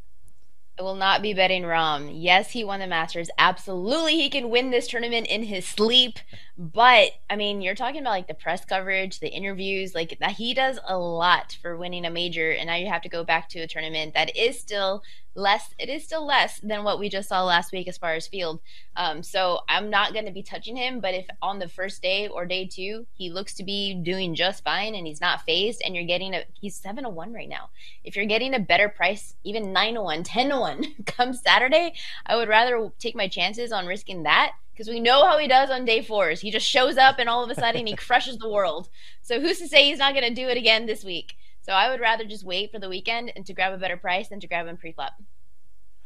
I 0.79 0.83
will 0.83 0.97
not 0.97 1.23
be 1.23 1.35
betting 1.35 1.63
Rahm. 1.63 2.11
Yes, 2.13 2.51
he 2.51 2.65
won 2.65 2.81
the 2.81 2.89
Masters. 2.89 3.31
Absolutely, 3.39 4.17
he 4.17 4.29
can 4.29 4.51
win 4.51 4.71
this 4.71 4.89
tournament 4.89 5.29
in 5.29 5.45
his 5.45 5.65
sleep. 5.65 6.19
But 6.59 7.13
I 7.31 7.37
mean, 7.37 7.63
you're 7.63 7.77
talking 7.77 8.01
about 8.01 8.11
like 8.11 8.27
the 8.27 8.35
press 8.35 8.65
coverage, 8.65 9.21
the 9.21 9.29
interviews, 9.29 9.95
like 9.95 10.19
that. 10.19 10.33
He 10.33 10.53
does 10.53 10.81
a 10.87 10.99
lot 10.99 11.57
for 11.63 11.77
winning 11.77 12.05
a 12.05 12.11
major, 12.11 12.51
and 12.51 12.67
now 12.67 12.75
you 12.75 12.89
have 12.89 13.03
to 13.03 13.09
go 13.09 13.23
back 13.23 13.49
to 13.51 13.61
a 13.61 13.69
tournament 13.69 14.15
that 14.15 14.37
is 14.37 14.59
still 14.59 15.05
less 15.35 15.75
it 15.79 15.89
is 15.89 16.05
still 16.05 16.25
less 16.25 16.61
than 16.61 16.85
what 16.85 16.99
we 16.99 17.09
just 17.09 17.29
saw 17.29 17.43
last 17.43 17.73
week 17.73 17.89
as 17.89 17.99
far 17.99 18.15
as 18.15 18.27
field. 18.27 18.61
Um, 18.97 19.23
so 19.23 19.61
i'm 19.69 19.91
not 19.91 20.13
going 20.13 20.27
to 20.27 20.31
be 20.31 20.43
touching 20.43 20.77
him 20.77 21.01
but 21.01 21.15
if 21.15 21.27
on 21.43 21.59
the 21.59 21.69
first 21.69 22.01
day 22.03 22.29
or 22.29 22.47
day 22.47 22.67
two 22.67 23.07
he 23.15 23.31
looks 23.31 23.55
to 23.55 23.65
be 23.65 23.95
doing 23.95 24.35
just 24.35 24.63
fine 24.63 24.95
and 24.95 25.07
he's 25.07 25.21
not 25.21 25.43
phased 25.43 25.83
and 25.85 25.95
you're 25.95 26.05
getting 26.05 26.35
a 26.35 26.45
he's 26.61 26.77
7 26.77 27.05
to 27.05 27.11
1 27.11 27.33
right 27.33 27.49
now. 27.49 27.71
If 28.05 28.17
you're 28.17 28.27
getting 28.27 28.55
a 28.55 28.61
better 28.61 28.89
price 28.89 29.35
even 29.45 29.73
9 29.73 29.95
to 29.95 30.03
1 30.03 30.23
10 30.25 30.49
to 30.51 30.61
1 30.61 30.85
come 31.07 31.33
saturday 31.33 31.95
i 32.27 32.37
would 32.37 32.49
rather 32.49 32.91
take 32.99 33.17
my 33.17 33.29
chances 33.29 33.73
on 33.73 33.87
risking 33.87 34.23
that 34.23 34.53
because 34.73 34.89
we 34.89 35.01
know 35.01 35.25
how 35.25 35.39
he 35.39 35.47
does 35.47 35.71
on 35.71 35.85
day 35.85 36.03
fours. 36.03 36.41
He 36.41 36.51
just 36.51 36.67
shows 36.67 36.97
up 36.97 37.21
and 37.21 37.29
all 37.29 37.45
of 37.45 37.51
a 37.51 37.55
sudden 37.55 37.87
he 37.87 37.95
crushes 37.97 38.39
the 38.39 38.49
world. 38.49 38.89
So 39.23 39.41
who's 39.41 39.59
to 39.61 39.69
say 39.69 39.89
he's 39.89 39.99
not 39.99 40.15
going 40.15 40.29
to 40.29 40.35
do 40.35 40.49
it 40.49 40.57
again 40.57 40.87
this 40.87 41.05
week 41.05 41.37
so 41.65 41.73
I 41.73 41.91
would 41.91 42.01
rather 42.01 42.25
just 42.25 42.45
wait 42.45 42.71
for 42.71 42.79
the 42.79 42.89
weekend 42.89 43.33
and 43.35 43.47
to 43.47 43.55
grab 43.55 43.73
a 43.73 43.79
better 43.79 43.97
price 43.97 44.29
than 44.29 44.39
to 44.41 44.47
grab 44.47 44.67
him 44.67 44.77
pre-flop. 44.77 45.15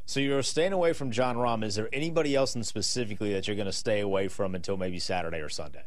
So 0.06 0.20
you're 0.20 0.42
staying 0.42 0.72
away 0.72 0.92
from 0.92 1.10
Jon 1.10 1.36
Rahm. 1.36 1.64
Is 1.64 1.74
there 1.74 1.88
anybody 1.92 2.34
else 2.34 2.54
in 2.54 2.62
specifically 2.62 3.32
that 3.34 3.46
you're 3.46 3.56
going 3.56 3.66
to 3.66 3.72
stay 3.72 4.00
away 4.00 4.28
from 4.28 4.54
until 4.54 4.76
maybe 4.76 4.98
Saturday 4.98 5.38
or 5.38 5.48
Sunday? 5.48 5.84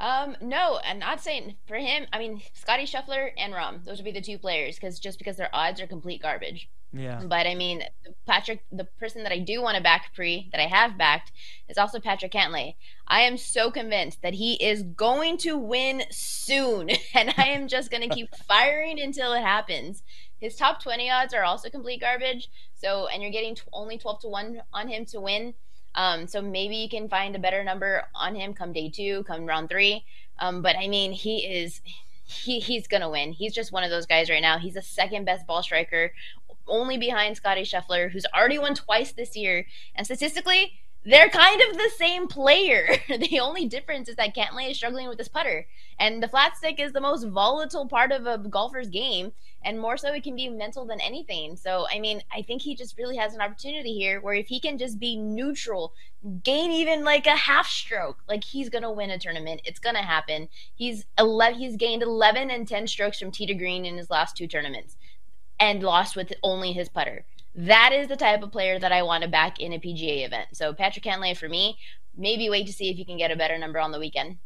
Um, 0.00 0.36
no, 0.40 0.80
I'm 0.84 0.98
not 0.98 1.22
saying 1.22 1.54
for 1.66 1.76
him. 1.76 2.06
I 2.12 2.18
mean, 2.18 2.42
Scotty 2.52 2.84
Scheffler 2.84 3.30
and 3.38 3.54
Rahm, 3.54 3.84
those 3.84 3.98
would 3.98 4.04
be 4.04 4.10
the 4.10 4.20
two 4.20 4.36
players 4.36 4.74
because 4.74 4.98
just 4.98 5.18
because 5.18 5.36
their 5.36 5.48
odds 5.54 5.80
are 5.80 5.86
complete 5.86 6.20
garbage. 6.20 6.68
Yeah. 6.94 7.22
But 7.24 7.46
I 7.46 7.54
mean, 7.54 7.82
Patrick, 8.26 8.64
the 8.70 8.84
person 8.84 9.24
that 9.24 9.32
I 9.32 9.40
do 9.40 9.60
want 9.60 9.76
to 9.76 9.82
back 9.82 10.14
pre 10.14 10.48
that 10.52 10.60
I 10.60 10.66
have 10.66 10.96
backed 10.96 11.32
is 11.68 11.76
also 11.76 11.98
Patrick 11.98 12.32
Cantlay. 12.32 12.76
I 13.06 13.22
am 13.22 13.36
so 13.36 13.70
convinced 13.70 14.22
that 14.22 14.34
he 14.34 14.54
is 14.54 14.82
going 14.82 15.38
to 15.38 15.58
win 15.58 16.04
soon, 16.10 16.90
and 17.14 17.34
I 17.36 17.48
am 17.48 17.68
just 17.68 17.90
going 17.90 18.08
to 18.08 18.14
keep 18.14 18.34
firing 18.48 19.00
until 19.00 19.32
it 19.32 19.42
happens. 19.42 20.02
His 20.38 20.56
top 20.56 20.82
20 20.82 21.10
odds 21.10 21.34
are 21.34 21.42
also 21.42 21.68
complete 21.68 22.00
garbage. 22.00 22.48
So, 22.74 23.06
and 23.06 23.22
you're 23.22 23.32
getting 23.32 23.54
t- 23.54 23.62
only 23.72 23.98
12 23.98 24.20
to 24.20 24.28
1 24.28 24.62
on 24.72 24.88
him 24.88 25.06
to 25.06 25.20
win. 25.20 25.54
Um, 25.94 26.26
so 26.26 26.42
maybe 26.42 26.76
you 26.76 26.88
can 26.88 27.08
find 27.08 27.34
a 27.34 27.38
better 27.38 27.62
number 27.64 28.04
on 28.14 28.34
him 28.34 28.52
come 28.52 28.72
day 28.72 28.90
two, 28.90 29.22
come 29.24 29.46
round 29.46 29.68
three. 29.68 30.04
Um, 30.38 30.60
but 30.60 30.76
I 30.76 30.88
mean, 30.88 31.12
he 31.12 31.46
is 31.46 31.80
he 32.24 32.58
he's 32.58 32.86
gonna 32.88 33.10
win. 33.10 33.32
He's 33.32 33.54
just 33.54 33.70
one 33.70 33.84
of 33.84 33.90
those 33.90 34.06
guys 34.06 34.30
right 34.30 34.42
now. 34.42 34.58
He's 34.58 34.74
the 34.74 34.82
second 34.82 35.24
best 35.24 35.46
ball 35.46 35.62
striker, 35.62 36.12
only 36.66 36.98
behind 36.98 37.36
Scotty 37.36 37.62
Scheffler, 37.62 38.10
who's 38.10 38.26
already 38.36 38.58
won 38.58 38.74
twice 38.74 39.12
this 39.12 39.36
year. 39.36 39.66
And 39.94 40.06
statistically, 40.06 40.72
they're 41.04 41.28
kind 41.28 41.60
of 41.60 41.76
the 41.76 41.90
same 41.98 42.26
player. 42.28 42.96
the 43.08 43.40
only 43.40 43.68
difference 43.68 44.08
is 44.08 44.16
that 44.16 44.34
Cantlay 44.34 44.70
is 44.70 44.76
struggling 44.76 45.08
with 45.08 45.18
his 45.18 45.28
putter, 45.28 45.66
and 45.98 46.22
the 46.22 46.28
flat 46.28 46.56
stick 46.56 46.80
is 46.80 46.92
the 46.92 47.00
most 47.00 47.24
volatile 47.28 47.86
part 47.86 48.10
of 48.10 48.26
a 48.26 48.38
golfer's 48.38 48.88
game, 48.88 49.32
and 49.62 49.80
more 49.80 49.96
so, 49.96 50.12
it 50.12 50.22
can 50.22 50.36
be 50.36 50.48
mental 50.48 50.86
than 50.86 51.00
anything. 51.00 51.56
So, 51.56 51.86
I 51.92 51.98
mean, 51.98 52.22
I 52.34 52.42
think 52.42 52.62
he 52.62 52.74
just 52.74 52.98
really 52.98 53.16
has 53.16 53.34
an 53.34 53.40
opportunity 53.40 53.94
here 53.94 54.20
where 54.20 54.34
if 54.34 54.46
he 54.46 54.60
can 54.60 54.78
just 54.78 54.98
be 54.98 55.16
neutral, 55.16 55.92
gain 56.42 56.70
even 56.70 57.04
like 57.04 57.26
a 57.26 57.36
half 57.36 57.66
stroke, 57.66 58.22
like 58.28 58.44
he's 58.44 58.68
gonna 58.68 58.92
win 58.92 59.10
a 59.10 59.18
tournament. 59.18 59.62
It's 59.64 59.78
gonna 59.78 60.02
happen. 60.02 60.48
He's 60.74 61.04
11. 61.18 61.58
He's 61.58 61.76
gained 61.76 62.02
11 62.02 62.50
and 62.50 62.68
10 62.68 62.86
strokes 62.86 63.18
from 63.18 63.30
tee 63.30 63.46
to 63.46 63.54
green 63.54 63.84
in 63.84 63.96
his 63.96 64.10
last 64.10 64.36
two 64.36 64.46
tournaments, 64.46 64.96
and 65.58 65.82
lost 65.82 66.16
with 66.16 66.32
only 66.42 66.72
his 66.72 66.88
putter 66.88 67.24
that 67.54 67.92
is 67.92 68.08
the 68.08 68.16
type 68.16 68.42
of 68.42 68.52
player 68.52 68.78
that 68.78 68.92
I 68.92 69.02
want 69.02 69.22
to 69.22 69.28
back 69.28 69.60
in 69.60 69.72
a 69.72 69.78
PGA 69.78 70.26
event. 70.26 70.48
So 70.52 70.72
Patrick 70.72 71.04
Cantlay 71.04 71.36
for 71.36 71.48
me, 71.48 71.78
maybe 72.16 72.50
wait 72.50 72.66
to 72.66 72.72
see 72.72 72.90
if 72.90 72.98
you 72.98 73.06
can 73.06 73.16
get 73.16 73.30
a 73.30 73.36
better 73.36 73.56
number 73.58 73.78
on 73.78 73.92
the 73.92 73.98
weekend. 73.98 74.38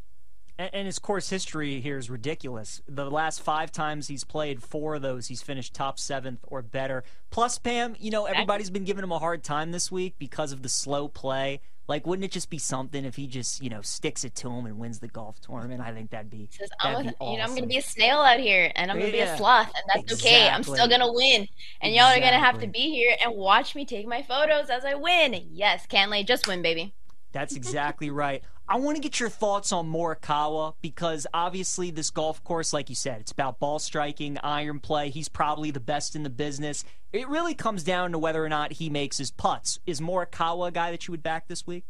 And, 0.57 0.69
and 0.73 0.85
his 0.85 0.99
course 0.99 1.29
history 1.29 1.81
here 1.81 1.97
is 1.97 2.09
ridiculous. 2.09 2.81
The 2.87 3.09
last 3.09 3.41
five 3.41 3.71
times 3.71 4.07
he's 4.07 4.23
played, 4.23 4.61
four 4.61 4.95
of 4.95 5.01
those 5.01 5.27
he's 5.27 5.41
finished 5.41 5.73
top 5.73 5.97
seventh 5.97 6.41
or 6.47 6.61
better. 6.61 7.03
Plus, 7.31 7.57
Pam, 7.57 7.95
you 7.99 8.11
know 8.11 8.25
everybody's 8.25 8.69
been 8.69 8.83
giving 8.83 9.03
him 9.03 9.11
a 9.11 9.19
hard 9.19 9.43
time 9.43 9.71
this 9.71 9.91
week 9.91 10.15
because 10.19 10.51
of 10.51 10.61
the 10.61 10.69
slow 10.69 11.07
play. 11.07 11.61
Like, 11.89 12.05
wouldn't 12.05 12.23
it 12.23 12.31
just 12.31 12.51
be 12.51 12.59
something 12.59 13.03
if 13.03 13.15
he 13.15 13.25
just, 13.25 13.63
you 13.63 13.69
know, 13.71 13.81
sticks 13.81 14.23
it 14.23 14.35
to 14.35 14.49
him 14.49 14.67
and 14.67 14.77
wins 14.77 14.99
the 14.99 15.07
golf 15.07 15.41
tournament? 15.41 15.81
I 15.81 15.91
think 15.91 16.11
that'd 16.11 16.29
be. 16.29 16.47
Says, 16.51 16.69
that'd 16.83 16.97
I'm 16.97 17.03
be 17.07 17.13
awesome. 17.19 17.31
you 17.31 17.37
know, 17.39 17.43
I'm 17.45 17.55
gonna 17.55 17.65
be 17.65 17.77
a 17.77 17.81
snail 17.81 18.19
out 18.19 18.39
here, 18.39 18.71
and 18.75 18.91
I'm 18.91 18.99
gonna 18.99 19.11
be 19.11 19.21
a 19.21 19.35
sloth, 19.35 19.71
and 19.75 19.83
that's 20.05 20.13
okay. 20.13 20.47
I'm 20.47 20.61
still 20.61 20.87
gonna 20.87 21.11
win, 21.11 21.47
and 21.81 21.91
y'all 21.91 22.05
are 22.05 22.19
gonna 22.19 22.37
have 22.37 22.59
to 22.59 22.67
be 22.67 22.91
here 22.91 23.17
and 23.19 23.33
watch 23.35 23.73
me 23.73 23.85
take 23.85 24.05
my 24.05 24.21
photos 24.21 24.69
as 24.69 24.85
I 24.85 24.93
win. 24.93 25.47
Yes, 25.51 25.87
Cantlay, 25.87 26.23
just 26.27 26.47
win, 26.47 26.61
baby. 26.61 26.93
That's 27.31 27.55
exactly 27.55 28.11
right. 28.11 28.43
I 28.71 28.75
want 28.75 28.97
to 28.97 29.01
get 29.01 29.19
your 29.19 29.29
thoughts 29.29 29.71
on 29.71 29.91
Morikawa 29.91 30.75
because 30.79 31.25
obviously 31.33 31.89
this 31.89 32.11
golf 32.11 32.43
course, 32.43 32.71
like 32.71 32.87
you 32.87 32.95
said, 32.95 33.19
it's 33.19 33.31
about 33.31 33.59
ball 33.59 33.79
striking, 33.79 34.37
iron 34.43 34.79
play. 34.79 35.09
He's 35.09 35.27
probably 35.27 35.71
the 35.71 35.79
best 35.79 36.15
in 36.15 36.21
the 36.21 36.29
business. 36.29 36.85
It 37.11 37.27
really 37.27 37.55
comes 37.55 37.81
down 37.83 38.11
to 38.11 38.19
whether 38.19 38.45
or 38.45 38.47
not 38.47 38.73
he 38.73 38.91
makes 38.91 39.17
his 39.17 39.31
putts. 39.31 39.79
Is 39.87 39.99
Morikawa 39.99 40.67
a 40.67 40.71
guy 40.71 40.91
that 40.91 41.07
you 41.07 41.13
would 41.13 41.23
back 41.23 41.47
this 41.47 41.65
week? 41.65 41.83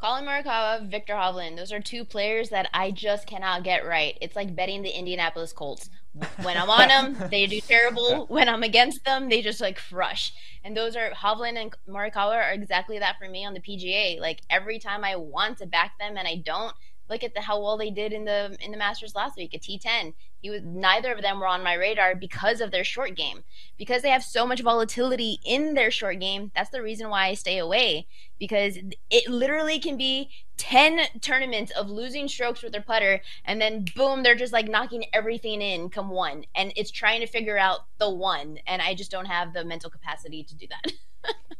Collin 0.00 0.24
Morikawa, 0.24 0.88
Viktor 0.88 1.12
Hovland. 1.12 1.56
Those 1.56 1.72
are 1.72 1.80
two 1.80 2.06
players 2.06 2.48
that 2.48 2.70
I 2.72 2.90
just 2.90 3.26
cannot 3.26 3.64
get 3.64 3.86
right. 3.86 4.16
It's 4.22 4.34
like 4.34 4.56
betting 4.56 4.80
the 4.80 4.88
Indianapolis 4.88 5.52
Colts. 5.52 5.90
When 6.42 6.56
I'm 6.56 6.70
on 6.70 6.88
them, 6.88 7.28
they 7.30 7.46
do 7.46 7.60
terrible. 7.60 8.24
When 8.28 8.48
I'm 8.48 8.62
against 8.62 9.04
them, 9.04 9.28
they 9.28 9.42
just 9.42 9.60
like 9.60 9.78
crush. 9.78 10.32
And 10.64 10.74
those 10.74 10.96
are 10.96 11.10
Hovland 11.10 11.60
and 11.60 11.74
Morikawa 11.86 12.34
are 12.34 12.52
exactly 12.52 12.98
that 12.98 13.16
for 13.18 13.28
me 13.28 13.44
on 13.44 13.52
the 13.52 13.60
PGA. 13.60 14.18
Like 14.18 14.40
every 14.48 14.78
time 14.78 15.04
I 15.04 15.16
want 15.16 15.58
to 15.58 15.66
back 15.66 15.98
them 15.98 16.16
and 16.16 16.26
I 16.26 16.36
don't, 16.36 16.74
look 17.10 17.22
at 17.22 17.34
the 17.34 17.42
how 17.42 17.60
well 17.60 17.76
they 17.76 17.90
did 17.90 18.12
in 18.14 18.24
the 18.24 18.56
in 18.60 18.70
the 18.70 18.78
Masters 18.78 19.14
last 19.14 19.36
week 19.36 19.54
at 19.54 19.60
T10. 19.60 20.14
He 20.40 20.50
was 20.50 20.62
neither 20.64 21.12
of 21.12 21.22
them 21.22 21.40
were 21.40 21.46
on 21.46 21.62
my 21.62 21.74
radar 21.74 22.14
because 22.14 22.60
of 22.60 22.70
their 22.70 22.84
short 22.84 23.16
game. 23.16 23.44
Because 23.78 24.02
they 24.02 24.10
have 24.10 24.22
so 24.22 24.46
much 24.46 24.62
volatility 24.62 25.38
in 25.44 25.74
their 25.74 25.90
short 25.90 26.20
game, 26.20 26.50
that's 26.54 26.70
the 26.70 26.82
reason 26.82 27.08
why 27.08 27.26
I 27.26 27.34
stay 27.34 27.58
away 27.58 28.06
because 28.40 28.78
it 29.10 29.28
literally 29.28 29.78
can 29.78 29.96
be 29.96 30.30
10 30.56 31.20
tournaments 31.20 31.70
of 31.72 31.88
losing 31.88 32.26
strokes 32.26 32.62
with 32.62 32.72
their 32.72 32.82
putter 32.82 33.20
and 33.44 33.60
then 33.60 33.84
boom 33.94 34.22
they're 34.22 34.34
just 34.34 34.52
like 34.52 34.66
knocking 34.66 35.04
everything 35.12 35.62
in 35.62 35.88
come 35.88 36.08
one 36.08 36.44
and 36.54 36.72
it's 36.74 36.90
trying 36.90 37.20
to 37.20 37.26
figure 37.26 37.58
out 37.58 37.80
the 37.98 38.10
one 38.10 38.58
and 38.66 38.82
I 38.82 38.94
just 38.94 39.10
don't 39.10 39.26
have 39.26 39.52
the 39.52 39.64
mental 39.64 39.90
capacity 39.90 40.42
to 40.42 40.54
do 40.54 40.66
that. 40.68 40.92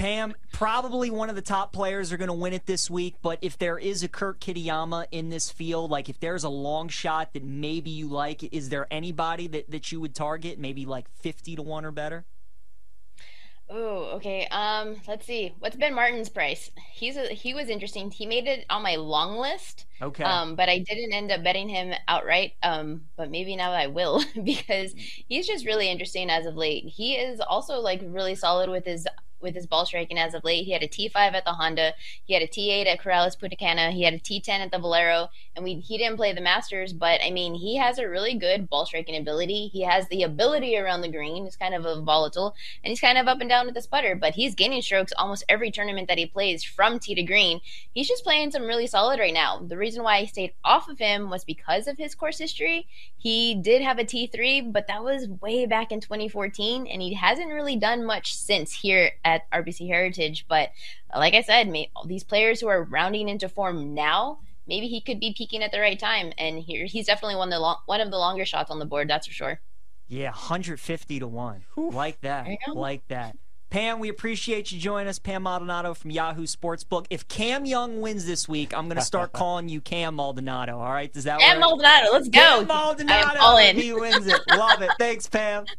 Pam, 0.00 0.32
probably 0.50 1.10
one 1.10 1.28
of 1.28 1.36
the 1.36 1.42
top 1.42 1.74
players 1.74 2.10
are 2.10 2.16
going 2.16 2.28
to 2.28 2.32
win 2.32 2.54
it 2.54 2.64
this 2.64 2.88
week, 2.88 3.16
but 3.20 3.38
if 3.42 3.58
there 3.58 3.76
is 3.76 4.02
a 4.02 4.08
Kurt 4.08 4.40
Kitayama 4.40 5.04
in 5.10 5.28
this 5.28 5.50
field, 5.50 5.90
like 5.90 6.08
if 6.08 6.18
there's 6.20 6.42
a 6.42 6.48
long 6.48 6.88
shot 6.88 7.34
that 7.34 7.44
maybe 7.44 7.90
you 7.90 8.08
like, 8.08 8.42
is 8.44 8.70
there 8.70 8.86
anybody 8.90 9.46
that, 9.48 9.70
that 9.70 9.92
you 9.92 10.00
would 10.00 10.14
target, 10.14 10.58
maybe 10.58 10.86
like 10.86 11.06
50 11.16 11.54
to 11.56 11.60
1 11.60 11.84
or 11.84 11.90
better? 11.90 12.24
Oh, 13.68 14.12
okay. 14.14 14.46
Um, 14.50 14.96
let's 15.06 15.26
see. 15.26 15.52
What's 15.58 15.76
Ben 15.76 15.92
Martin's 15.92 16.30
price? 16.30 16.70
He's 16.94 17.18
a, 17.18 17.26
he 17.26 17.52
was 17.52 17.68
interesting. 17.68 18.10
He 18.10 18.24
made 18.24 18.46
it 18.46 18.64
on 18.70 18.82
my 18.82 18.96
long 18.96 19.36
list. 19.36 19.84
Okay. 20.00 20.24
Um, 20.24 20.56
but 20.56 20.70
I 20.70 20.78
didn't 20.78 21.12
end 21.12 21.30
up 21.30 21.44
betting 21.44 21.68
him 21.68 21.92
outright. 22.08 22.54
Um, 22.62 23.02
but 23.18 23.30
maybe 23.30 23.54
now 23.54 23.72
I 23.72 23.88
will 23.88 24.24
because 24.44 24.94
he's 24.96 25.46
just 25.46 25.66
really 25.66 25.90
interesting 25.90 26.30
as 26.30 26.46
of 26.46 26.56
late. 26.56 26.86
He 26.86 27.16
is 27.16 27.38
also 27.38 27.80
like 27.80 28.00
really 28.02 28.34
solid 28.34 28.70
with 28.70 28.86
his 28.86 29.06
with 29.40 29.54
his 29.54 29.66
ball 29.66 29.86
striking 29.86 30.18
as 30.18 30.34
of 30.34 30.44
late. 30.44 30.64
He 30.64 30.72
had 30.72 30.82
a 30.82 30.88
T5 30.88 31.14
at 31.16 31.44
the 31.44 31.52
Honda, 31.52 31.94
he 32.24 32.34
had 32.34 32.42
a 32.42 32.46
T8 32.46 32.86
at 32.86 33.00
Corales 33.00 33.38
Punta 33.38 33.56
he 33.90 34.02
had 34.02 34.14
a 34.14 34.18
T10 34.18 34.48
at 34.48 34.70
the 34.70 34.78
Valero, 34.78 35.28
and 35.54 35.64
we 35.64 35.74
he 35.74 35.98
didn't 35.98 36.16
play 36.16 36.32
the 36.32 36.40
Masters, 36.40 36.92
but 36.92 37.20
I 37.22 37.30
mean 37.30 37.54
he 37.54 37.76
has 37.76 37.98
a 37.98 38.08
really 38.08 38.34
good 38.34 38.68
ball 38.68 38.86
striking 38.86 39.16
ability. 39.16 39.68
He 39.68 39.82
has 39.82 40.08
the 40.08 40.22
ability 40.22 40.76
around 40.76 41.00
the 41.00 41.08
green. 41.08 41.44
He's 41.44 41.56
kind 41.56 41.74
of 41.74 41.84
a 41.84 42.00
volatile, 42.00 42.54
and 42.82 42.90
he's 42.90 43.00
kind 43.00 43.18
of 43.18 43.28
up 43.28 43.40
and 43.40 43.48
down 43.48 43.66
with 43.66 43.74
the 43.74 43.86
putter, 43.90 44.14
but 44.14 44.34
he's 44.34 44.54
gaining 44.54 44.82
strokes 44.82 45.12
almost 45.18 45.44
every 45.48 45.70
tournament 45.70 46.08
that 46.08 46.18
he 46.18 46.26
plays 46.26 46.62
from 46.62 46.98
tee 46.98 47.14
to 47.14 47.22
green. 47.22 47.60
He's 47.92 48.08
just 48.08 48.24
playing 48.24 48.50
some 48.50 48.64
really 48.64 48.86
solid 48.86 49.18
right 49.18 49.34
now. 49.34 49.60
The 49.66 49.76
reason 49.76 50.02
why 50.02 50.16
I 50.16 50.24
stayed 50.26 50.52
off 50.64 50.88
of 50.88 50.98
him 50.98 51.30
was 51.30 51.44
because 51.44 51.86
of 51.86 51.98
his 51.98 52.14
course 52.14 52.38
history. 52.38 52.86
He 53.16 53.54
did 53.54 53.82
have 53.82 53.98
a 53.98 54.04
T3, 54.04 54.72
but 54.72 54.86
that 54.86 55.02
was 55.02 55.28
way 55.40 55.66
back 55.66 55.92
in 55.92 56.00
2014, 56.00 56.86
and 56.86 57.02
he 57.02 57.14
hasn't 57.14 57.52
really 57.52 57.76
done 57.76 58.04
much 58.04 58.34
since 58.34 58.72
here 58.72 59.12
RBC 59.52 59.86
Heritage. 59.86 60.46
But 60.48 60.70
like 61.14 61.34
I 61.34 61.42
said, 61.42 61.68
may, 61.68 61.90
these 62.06 62.24
players 62.24 62.60
who 62.60 62.68
are 62.68 62.82
rounding 62.84 63.28
into 63.28 63.48
form 63.48 63.94
now, 63.94 64.38
maybe 64.66 64.88
he 64.88 65.00
could 65.00 65.20
be 65.20 65.34
peaking 65.36 65.62
at 65.62 65.72
the 65.72 65.80
right 65.80 65.98
time. 65.98 66.32
And 66.38 66.58
here, 66.58 66.86
he's 66.86 67.06
definitely 67.06 67.36
one 67.36 67.48
of 67.48 67.52
the 67.52 67.60
long, 67.60 67.76
one 67.86 68.00
of 68.00 68.10
the 68.10 68.18
longer 68.18 68.44
shots 68.44 68.70
on 68.70 68.78
the 68.78 68.86
board. 68.86 69.08
That's 69.08 69.26
for 69.26 69.32
sure. 69.32 69.60
Yeah, 70.08 70.30
150 70.30 71.20
to 71.20 71.26
1. 71.28 71.64
Like 71.76 72.20
that. 72.22 72.44
There. 72.46 72.56
Like 72.74 73.06
that. 73.08 73.36
Pam, 73.70 74.00
we 74.00 74.08
appreciate 74.08 74.72
you 74.72 74.80
joining 74.80 75.06
us. 75.06 75.20
Pam 75.20 75.44
Maldonado 75.44 75.94
from 75.94 76.10
Yahoo 76.10 76.44
Sportsbook. 76.44 77.06
If 77.08 77.28
Cam 77.28 77.64
Young 77.64 78.00
wins 78.00 78.26
this 78.26 78.48
week, 78.48 78.76
I'm 78.76 78.86
going 78.86 78.96
to 78.98 79.04
start 79.04 79.32
calling 79.34 79.68
you 79.68 79.80
Cam 79.80 80.16
Maldonado. 80.16 80.80
All 80.80 80.90
right? 80.90 81.12
Does 81.12 81.22
that 81.22 81.40
And 81.40 81.60
work? 81.60 81.70
Maldonado, 81.78 82.12
let's 82.12 82.28
go. 82.28 82.40
Cam 82.40 82.66
Maldonado. 82.66 83.28
I'm 83.28 83.40
all 83.40 83.56
in. 83.58 83.76
He 83.76 83.92
wins 83.92 84.26
it. 84.26 84.40
Love 84.48 84.82
it. 84.82 84.90
Thanks, 84.98 85.28
Pam. 85.28 85.66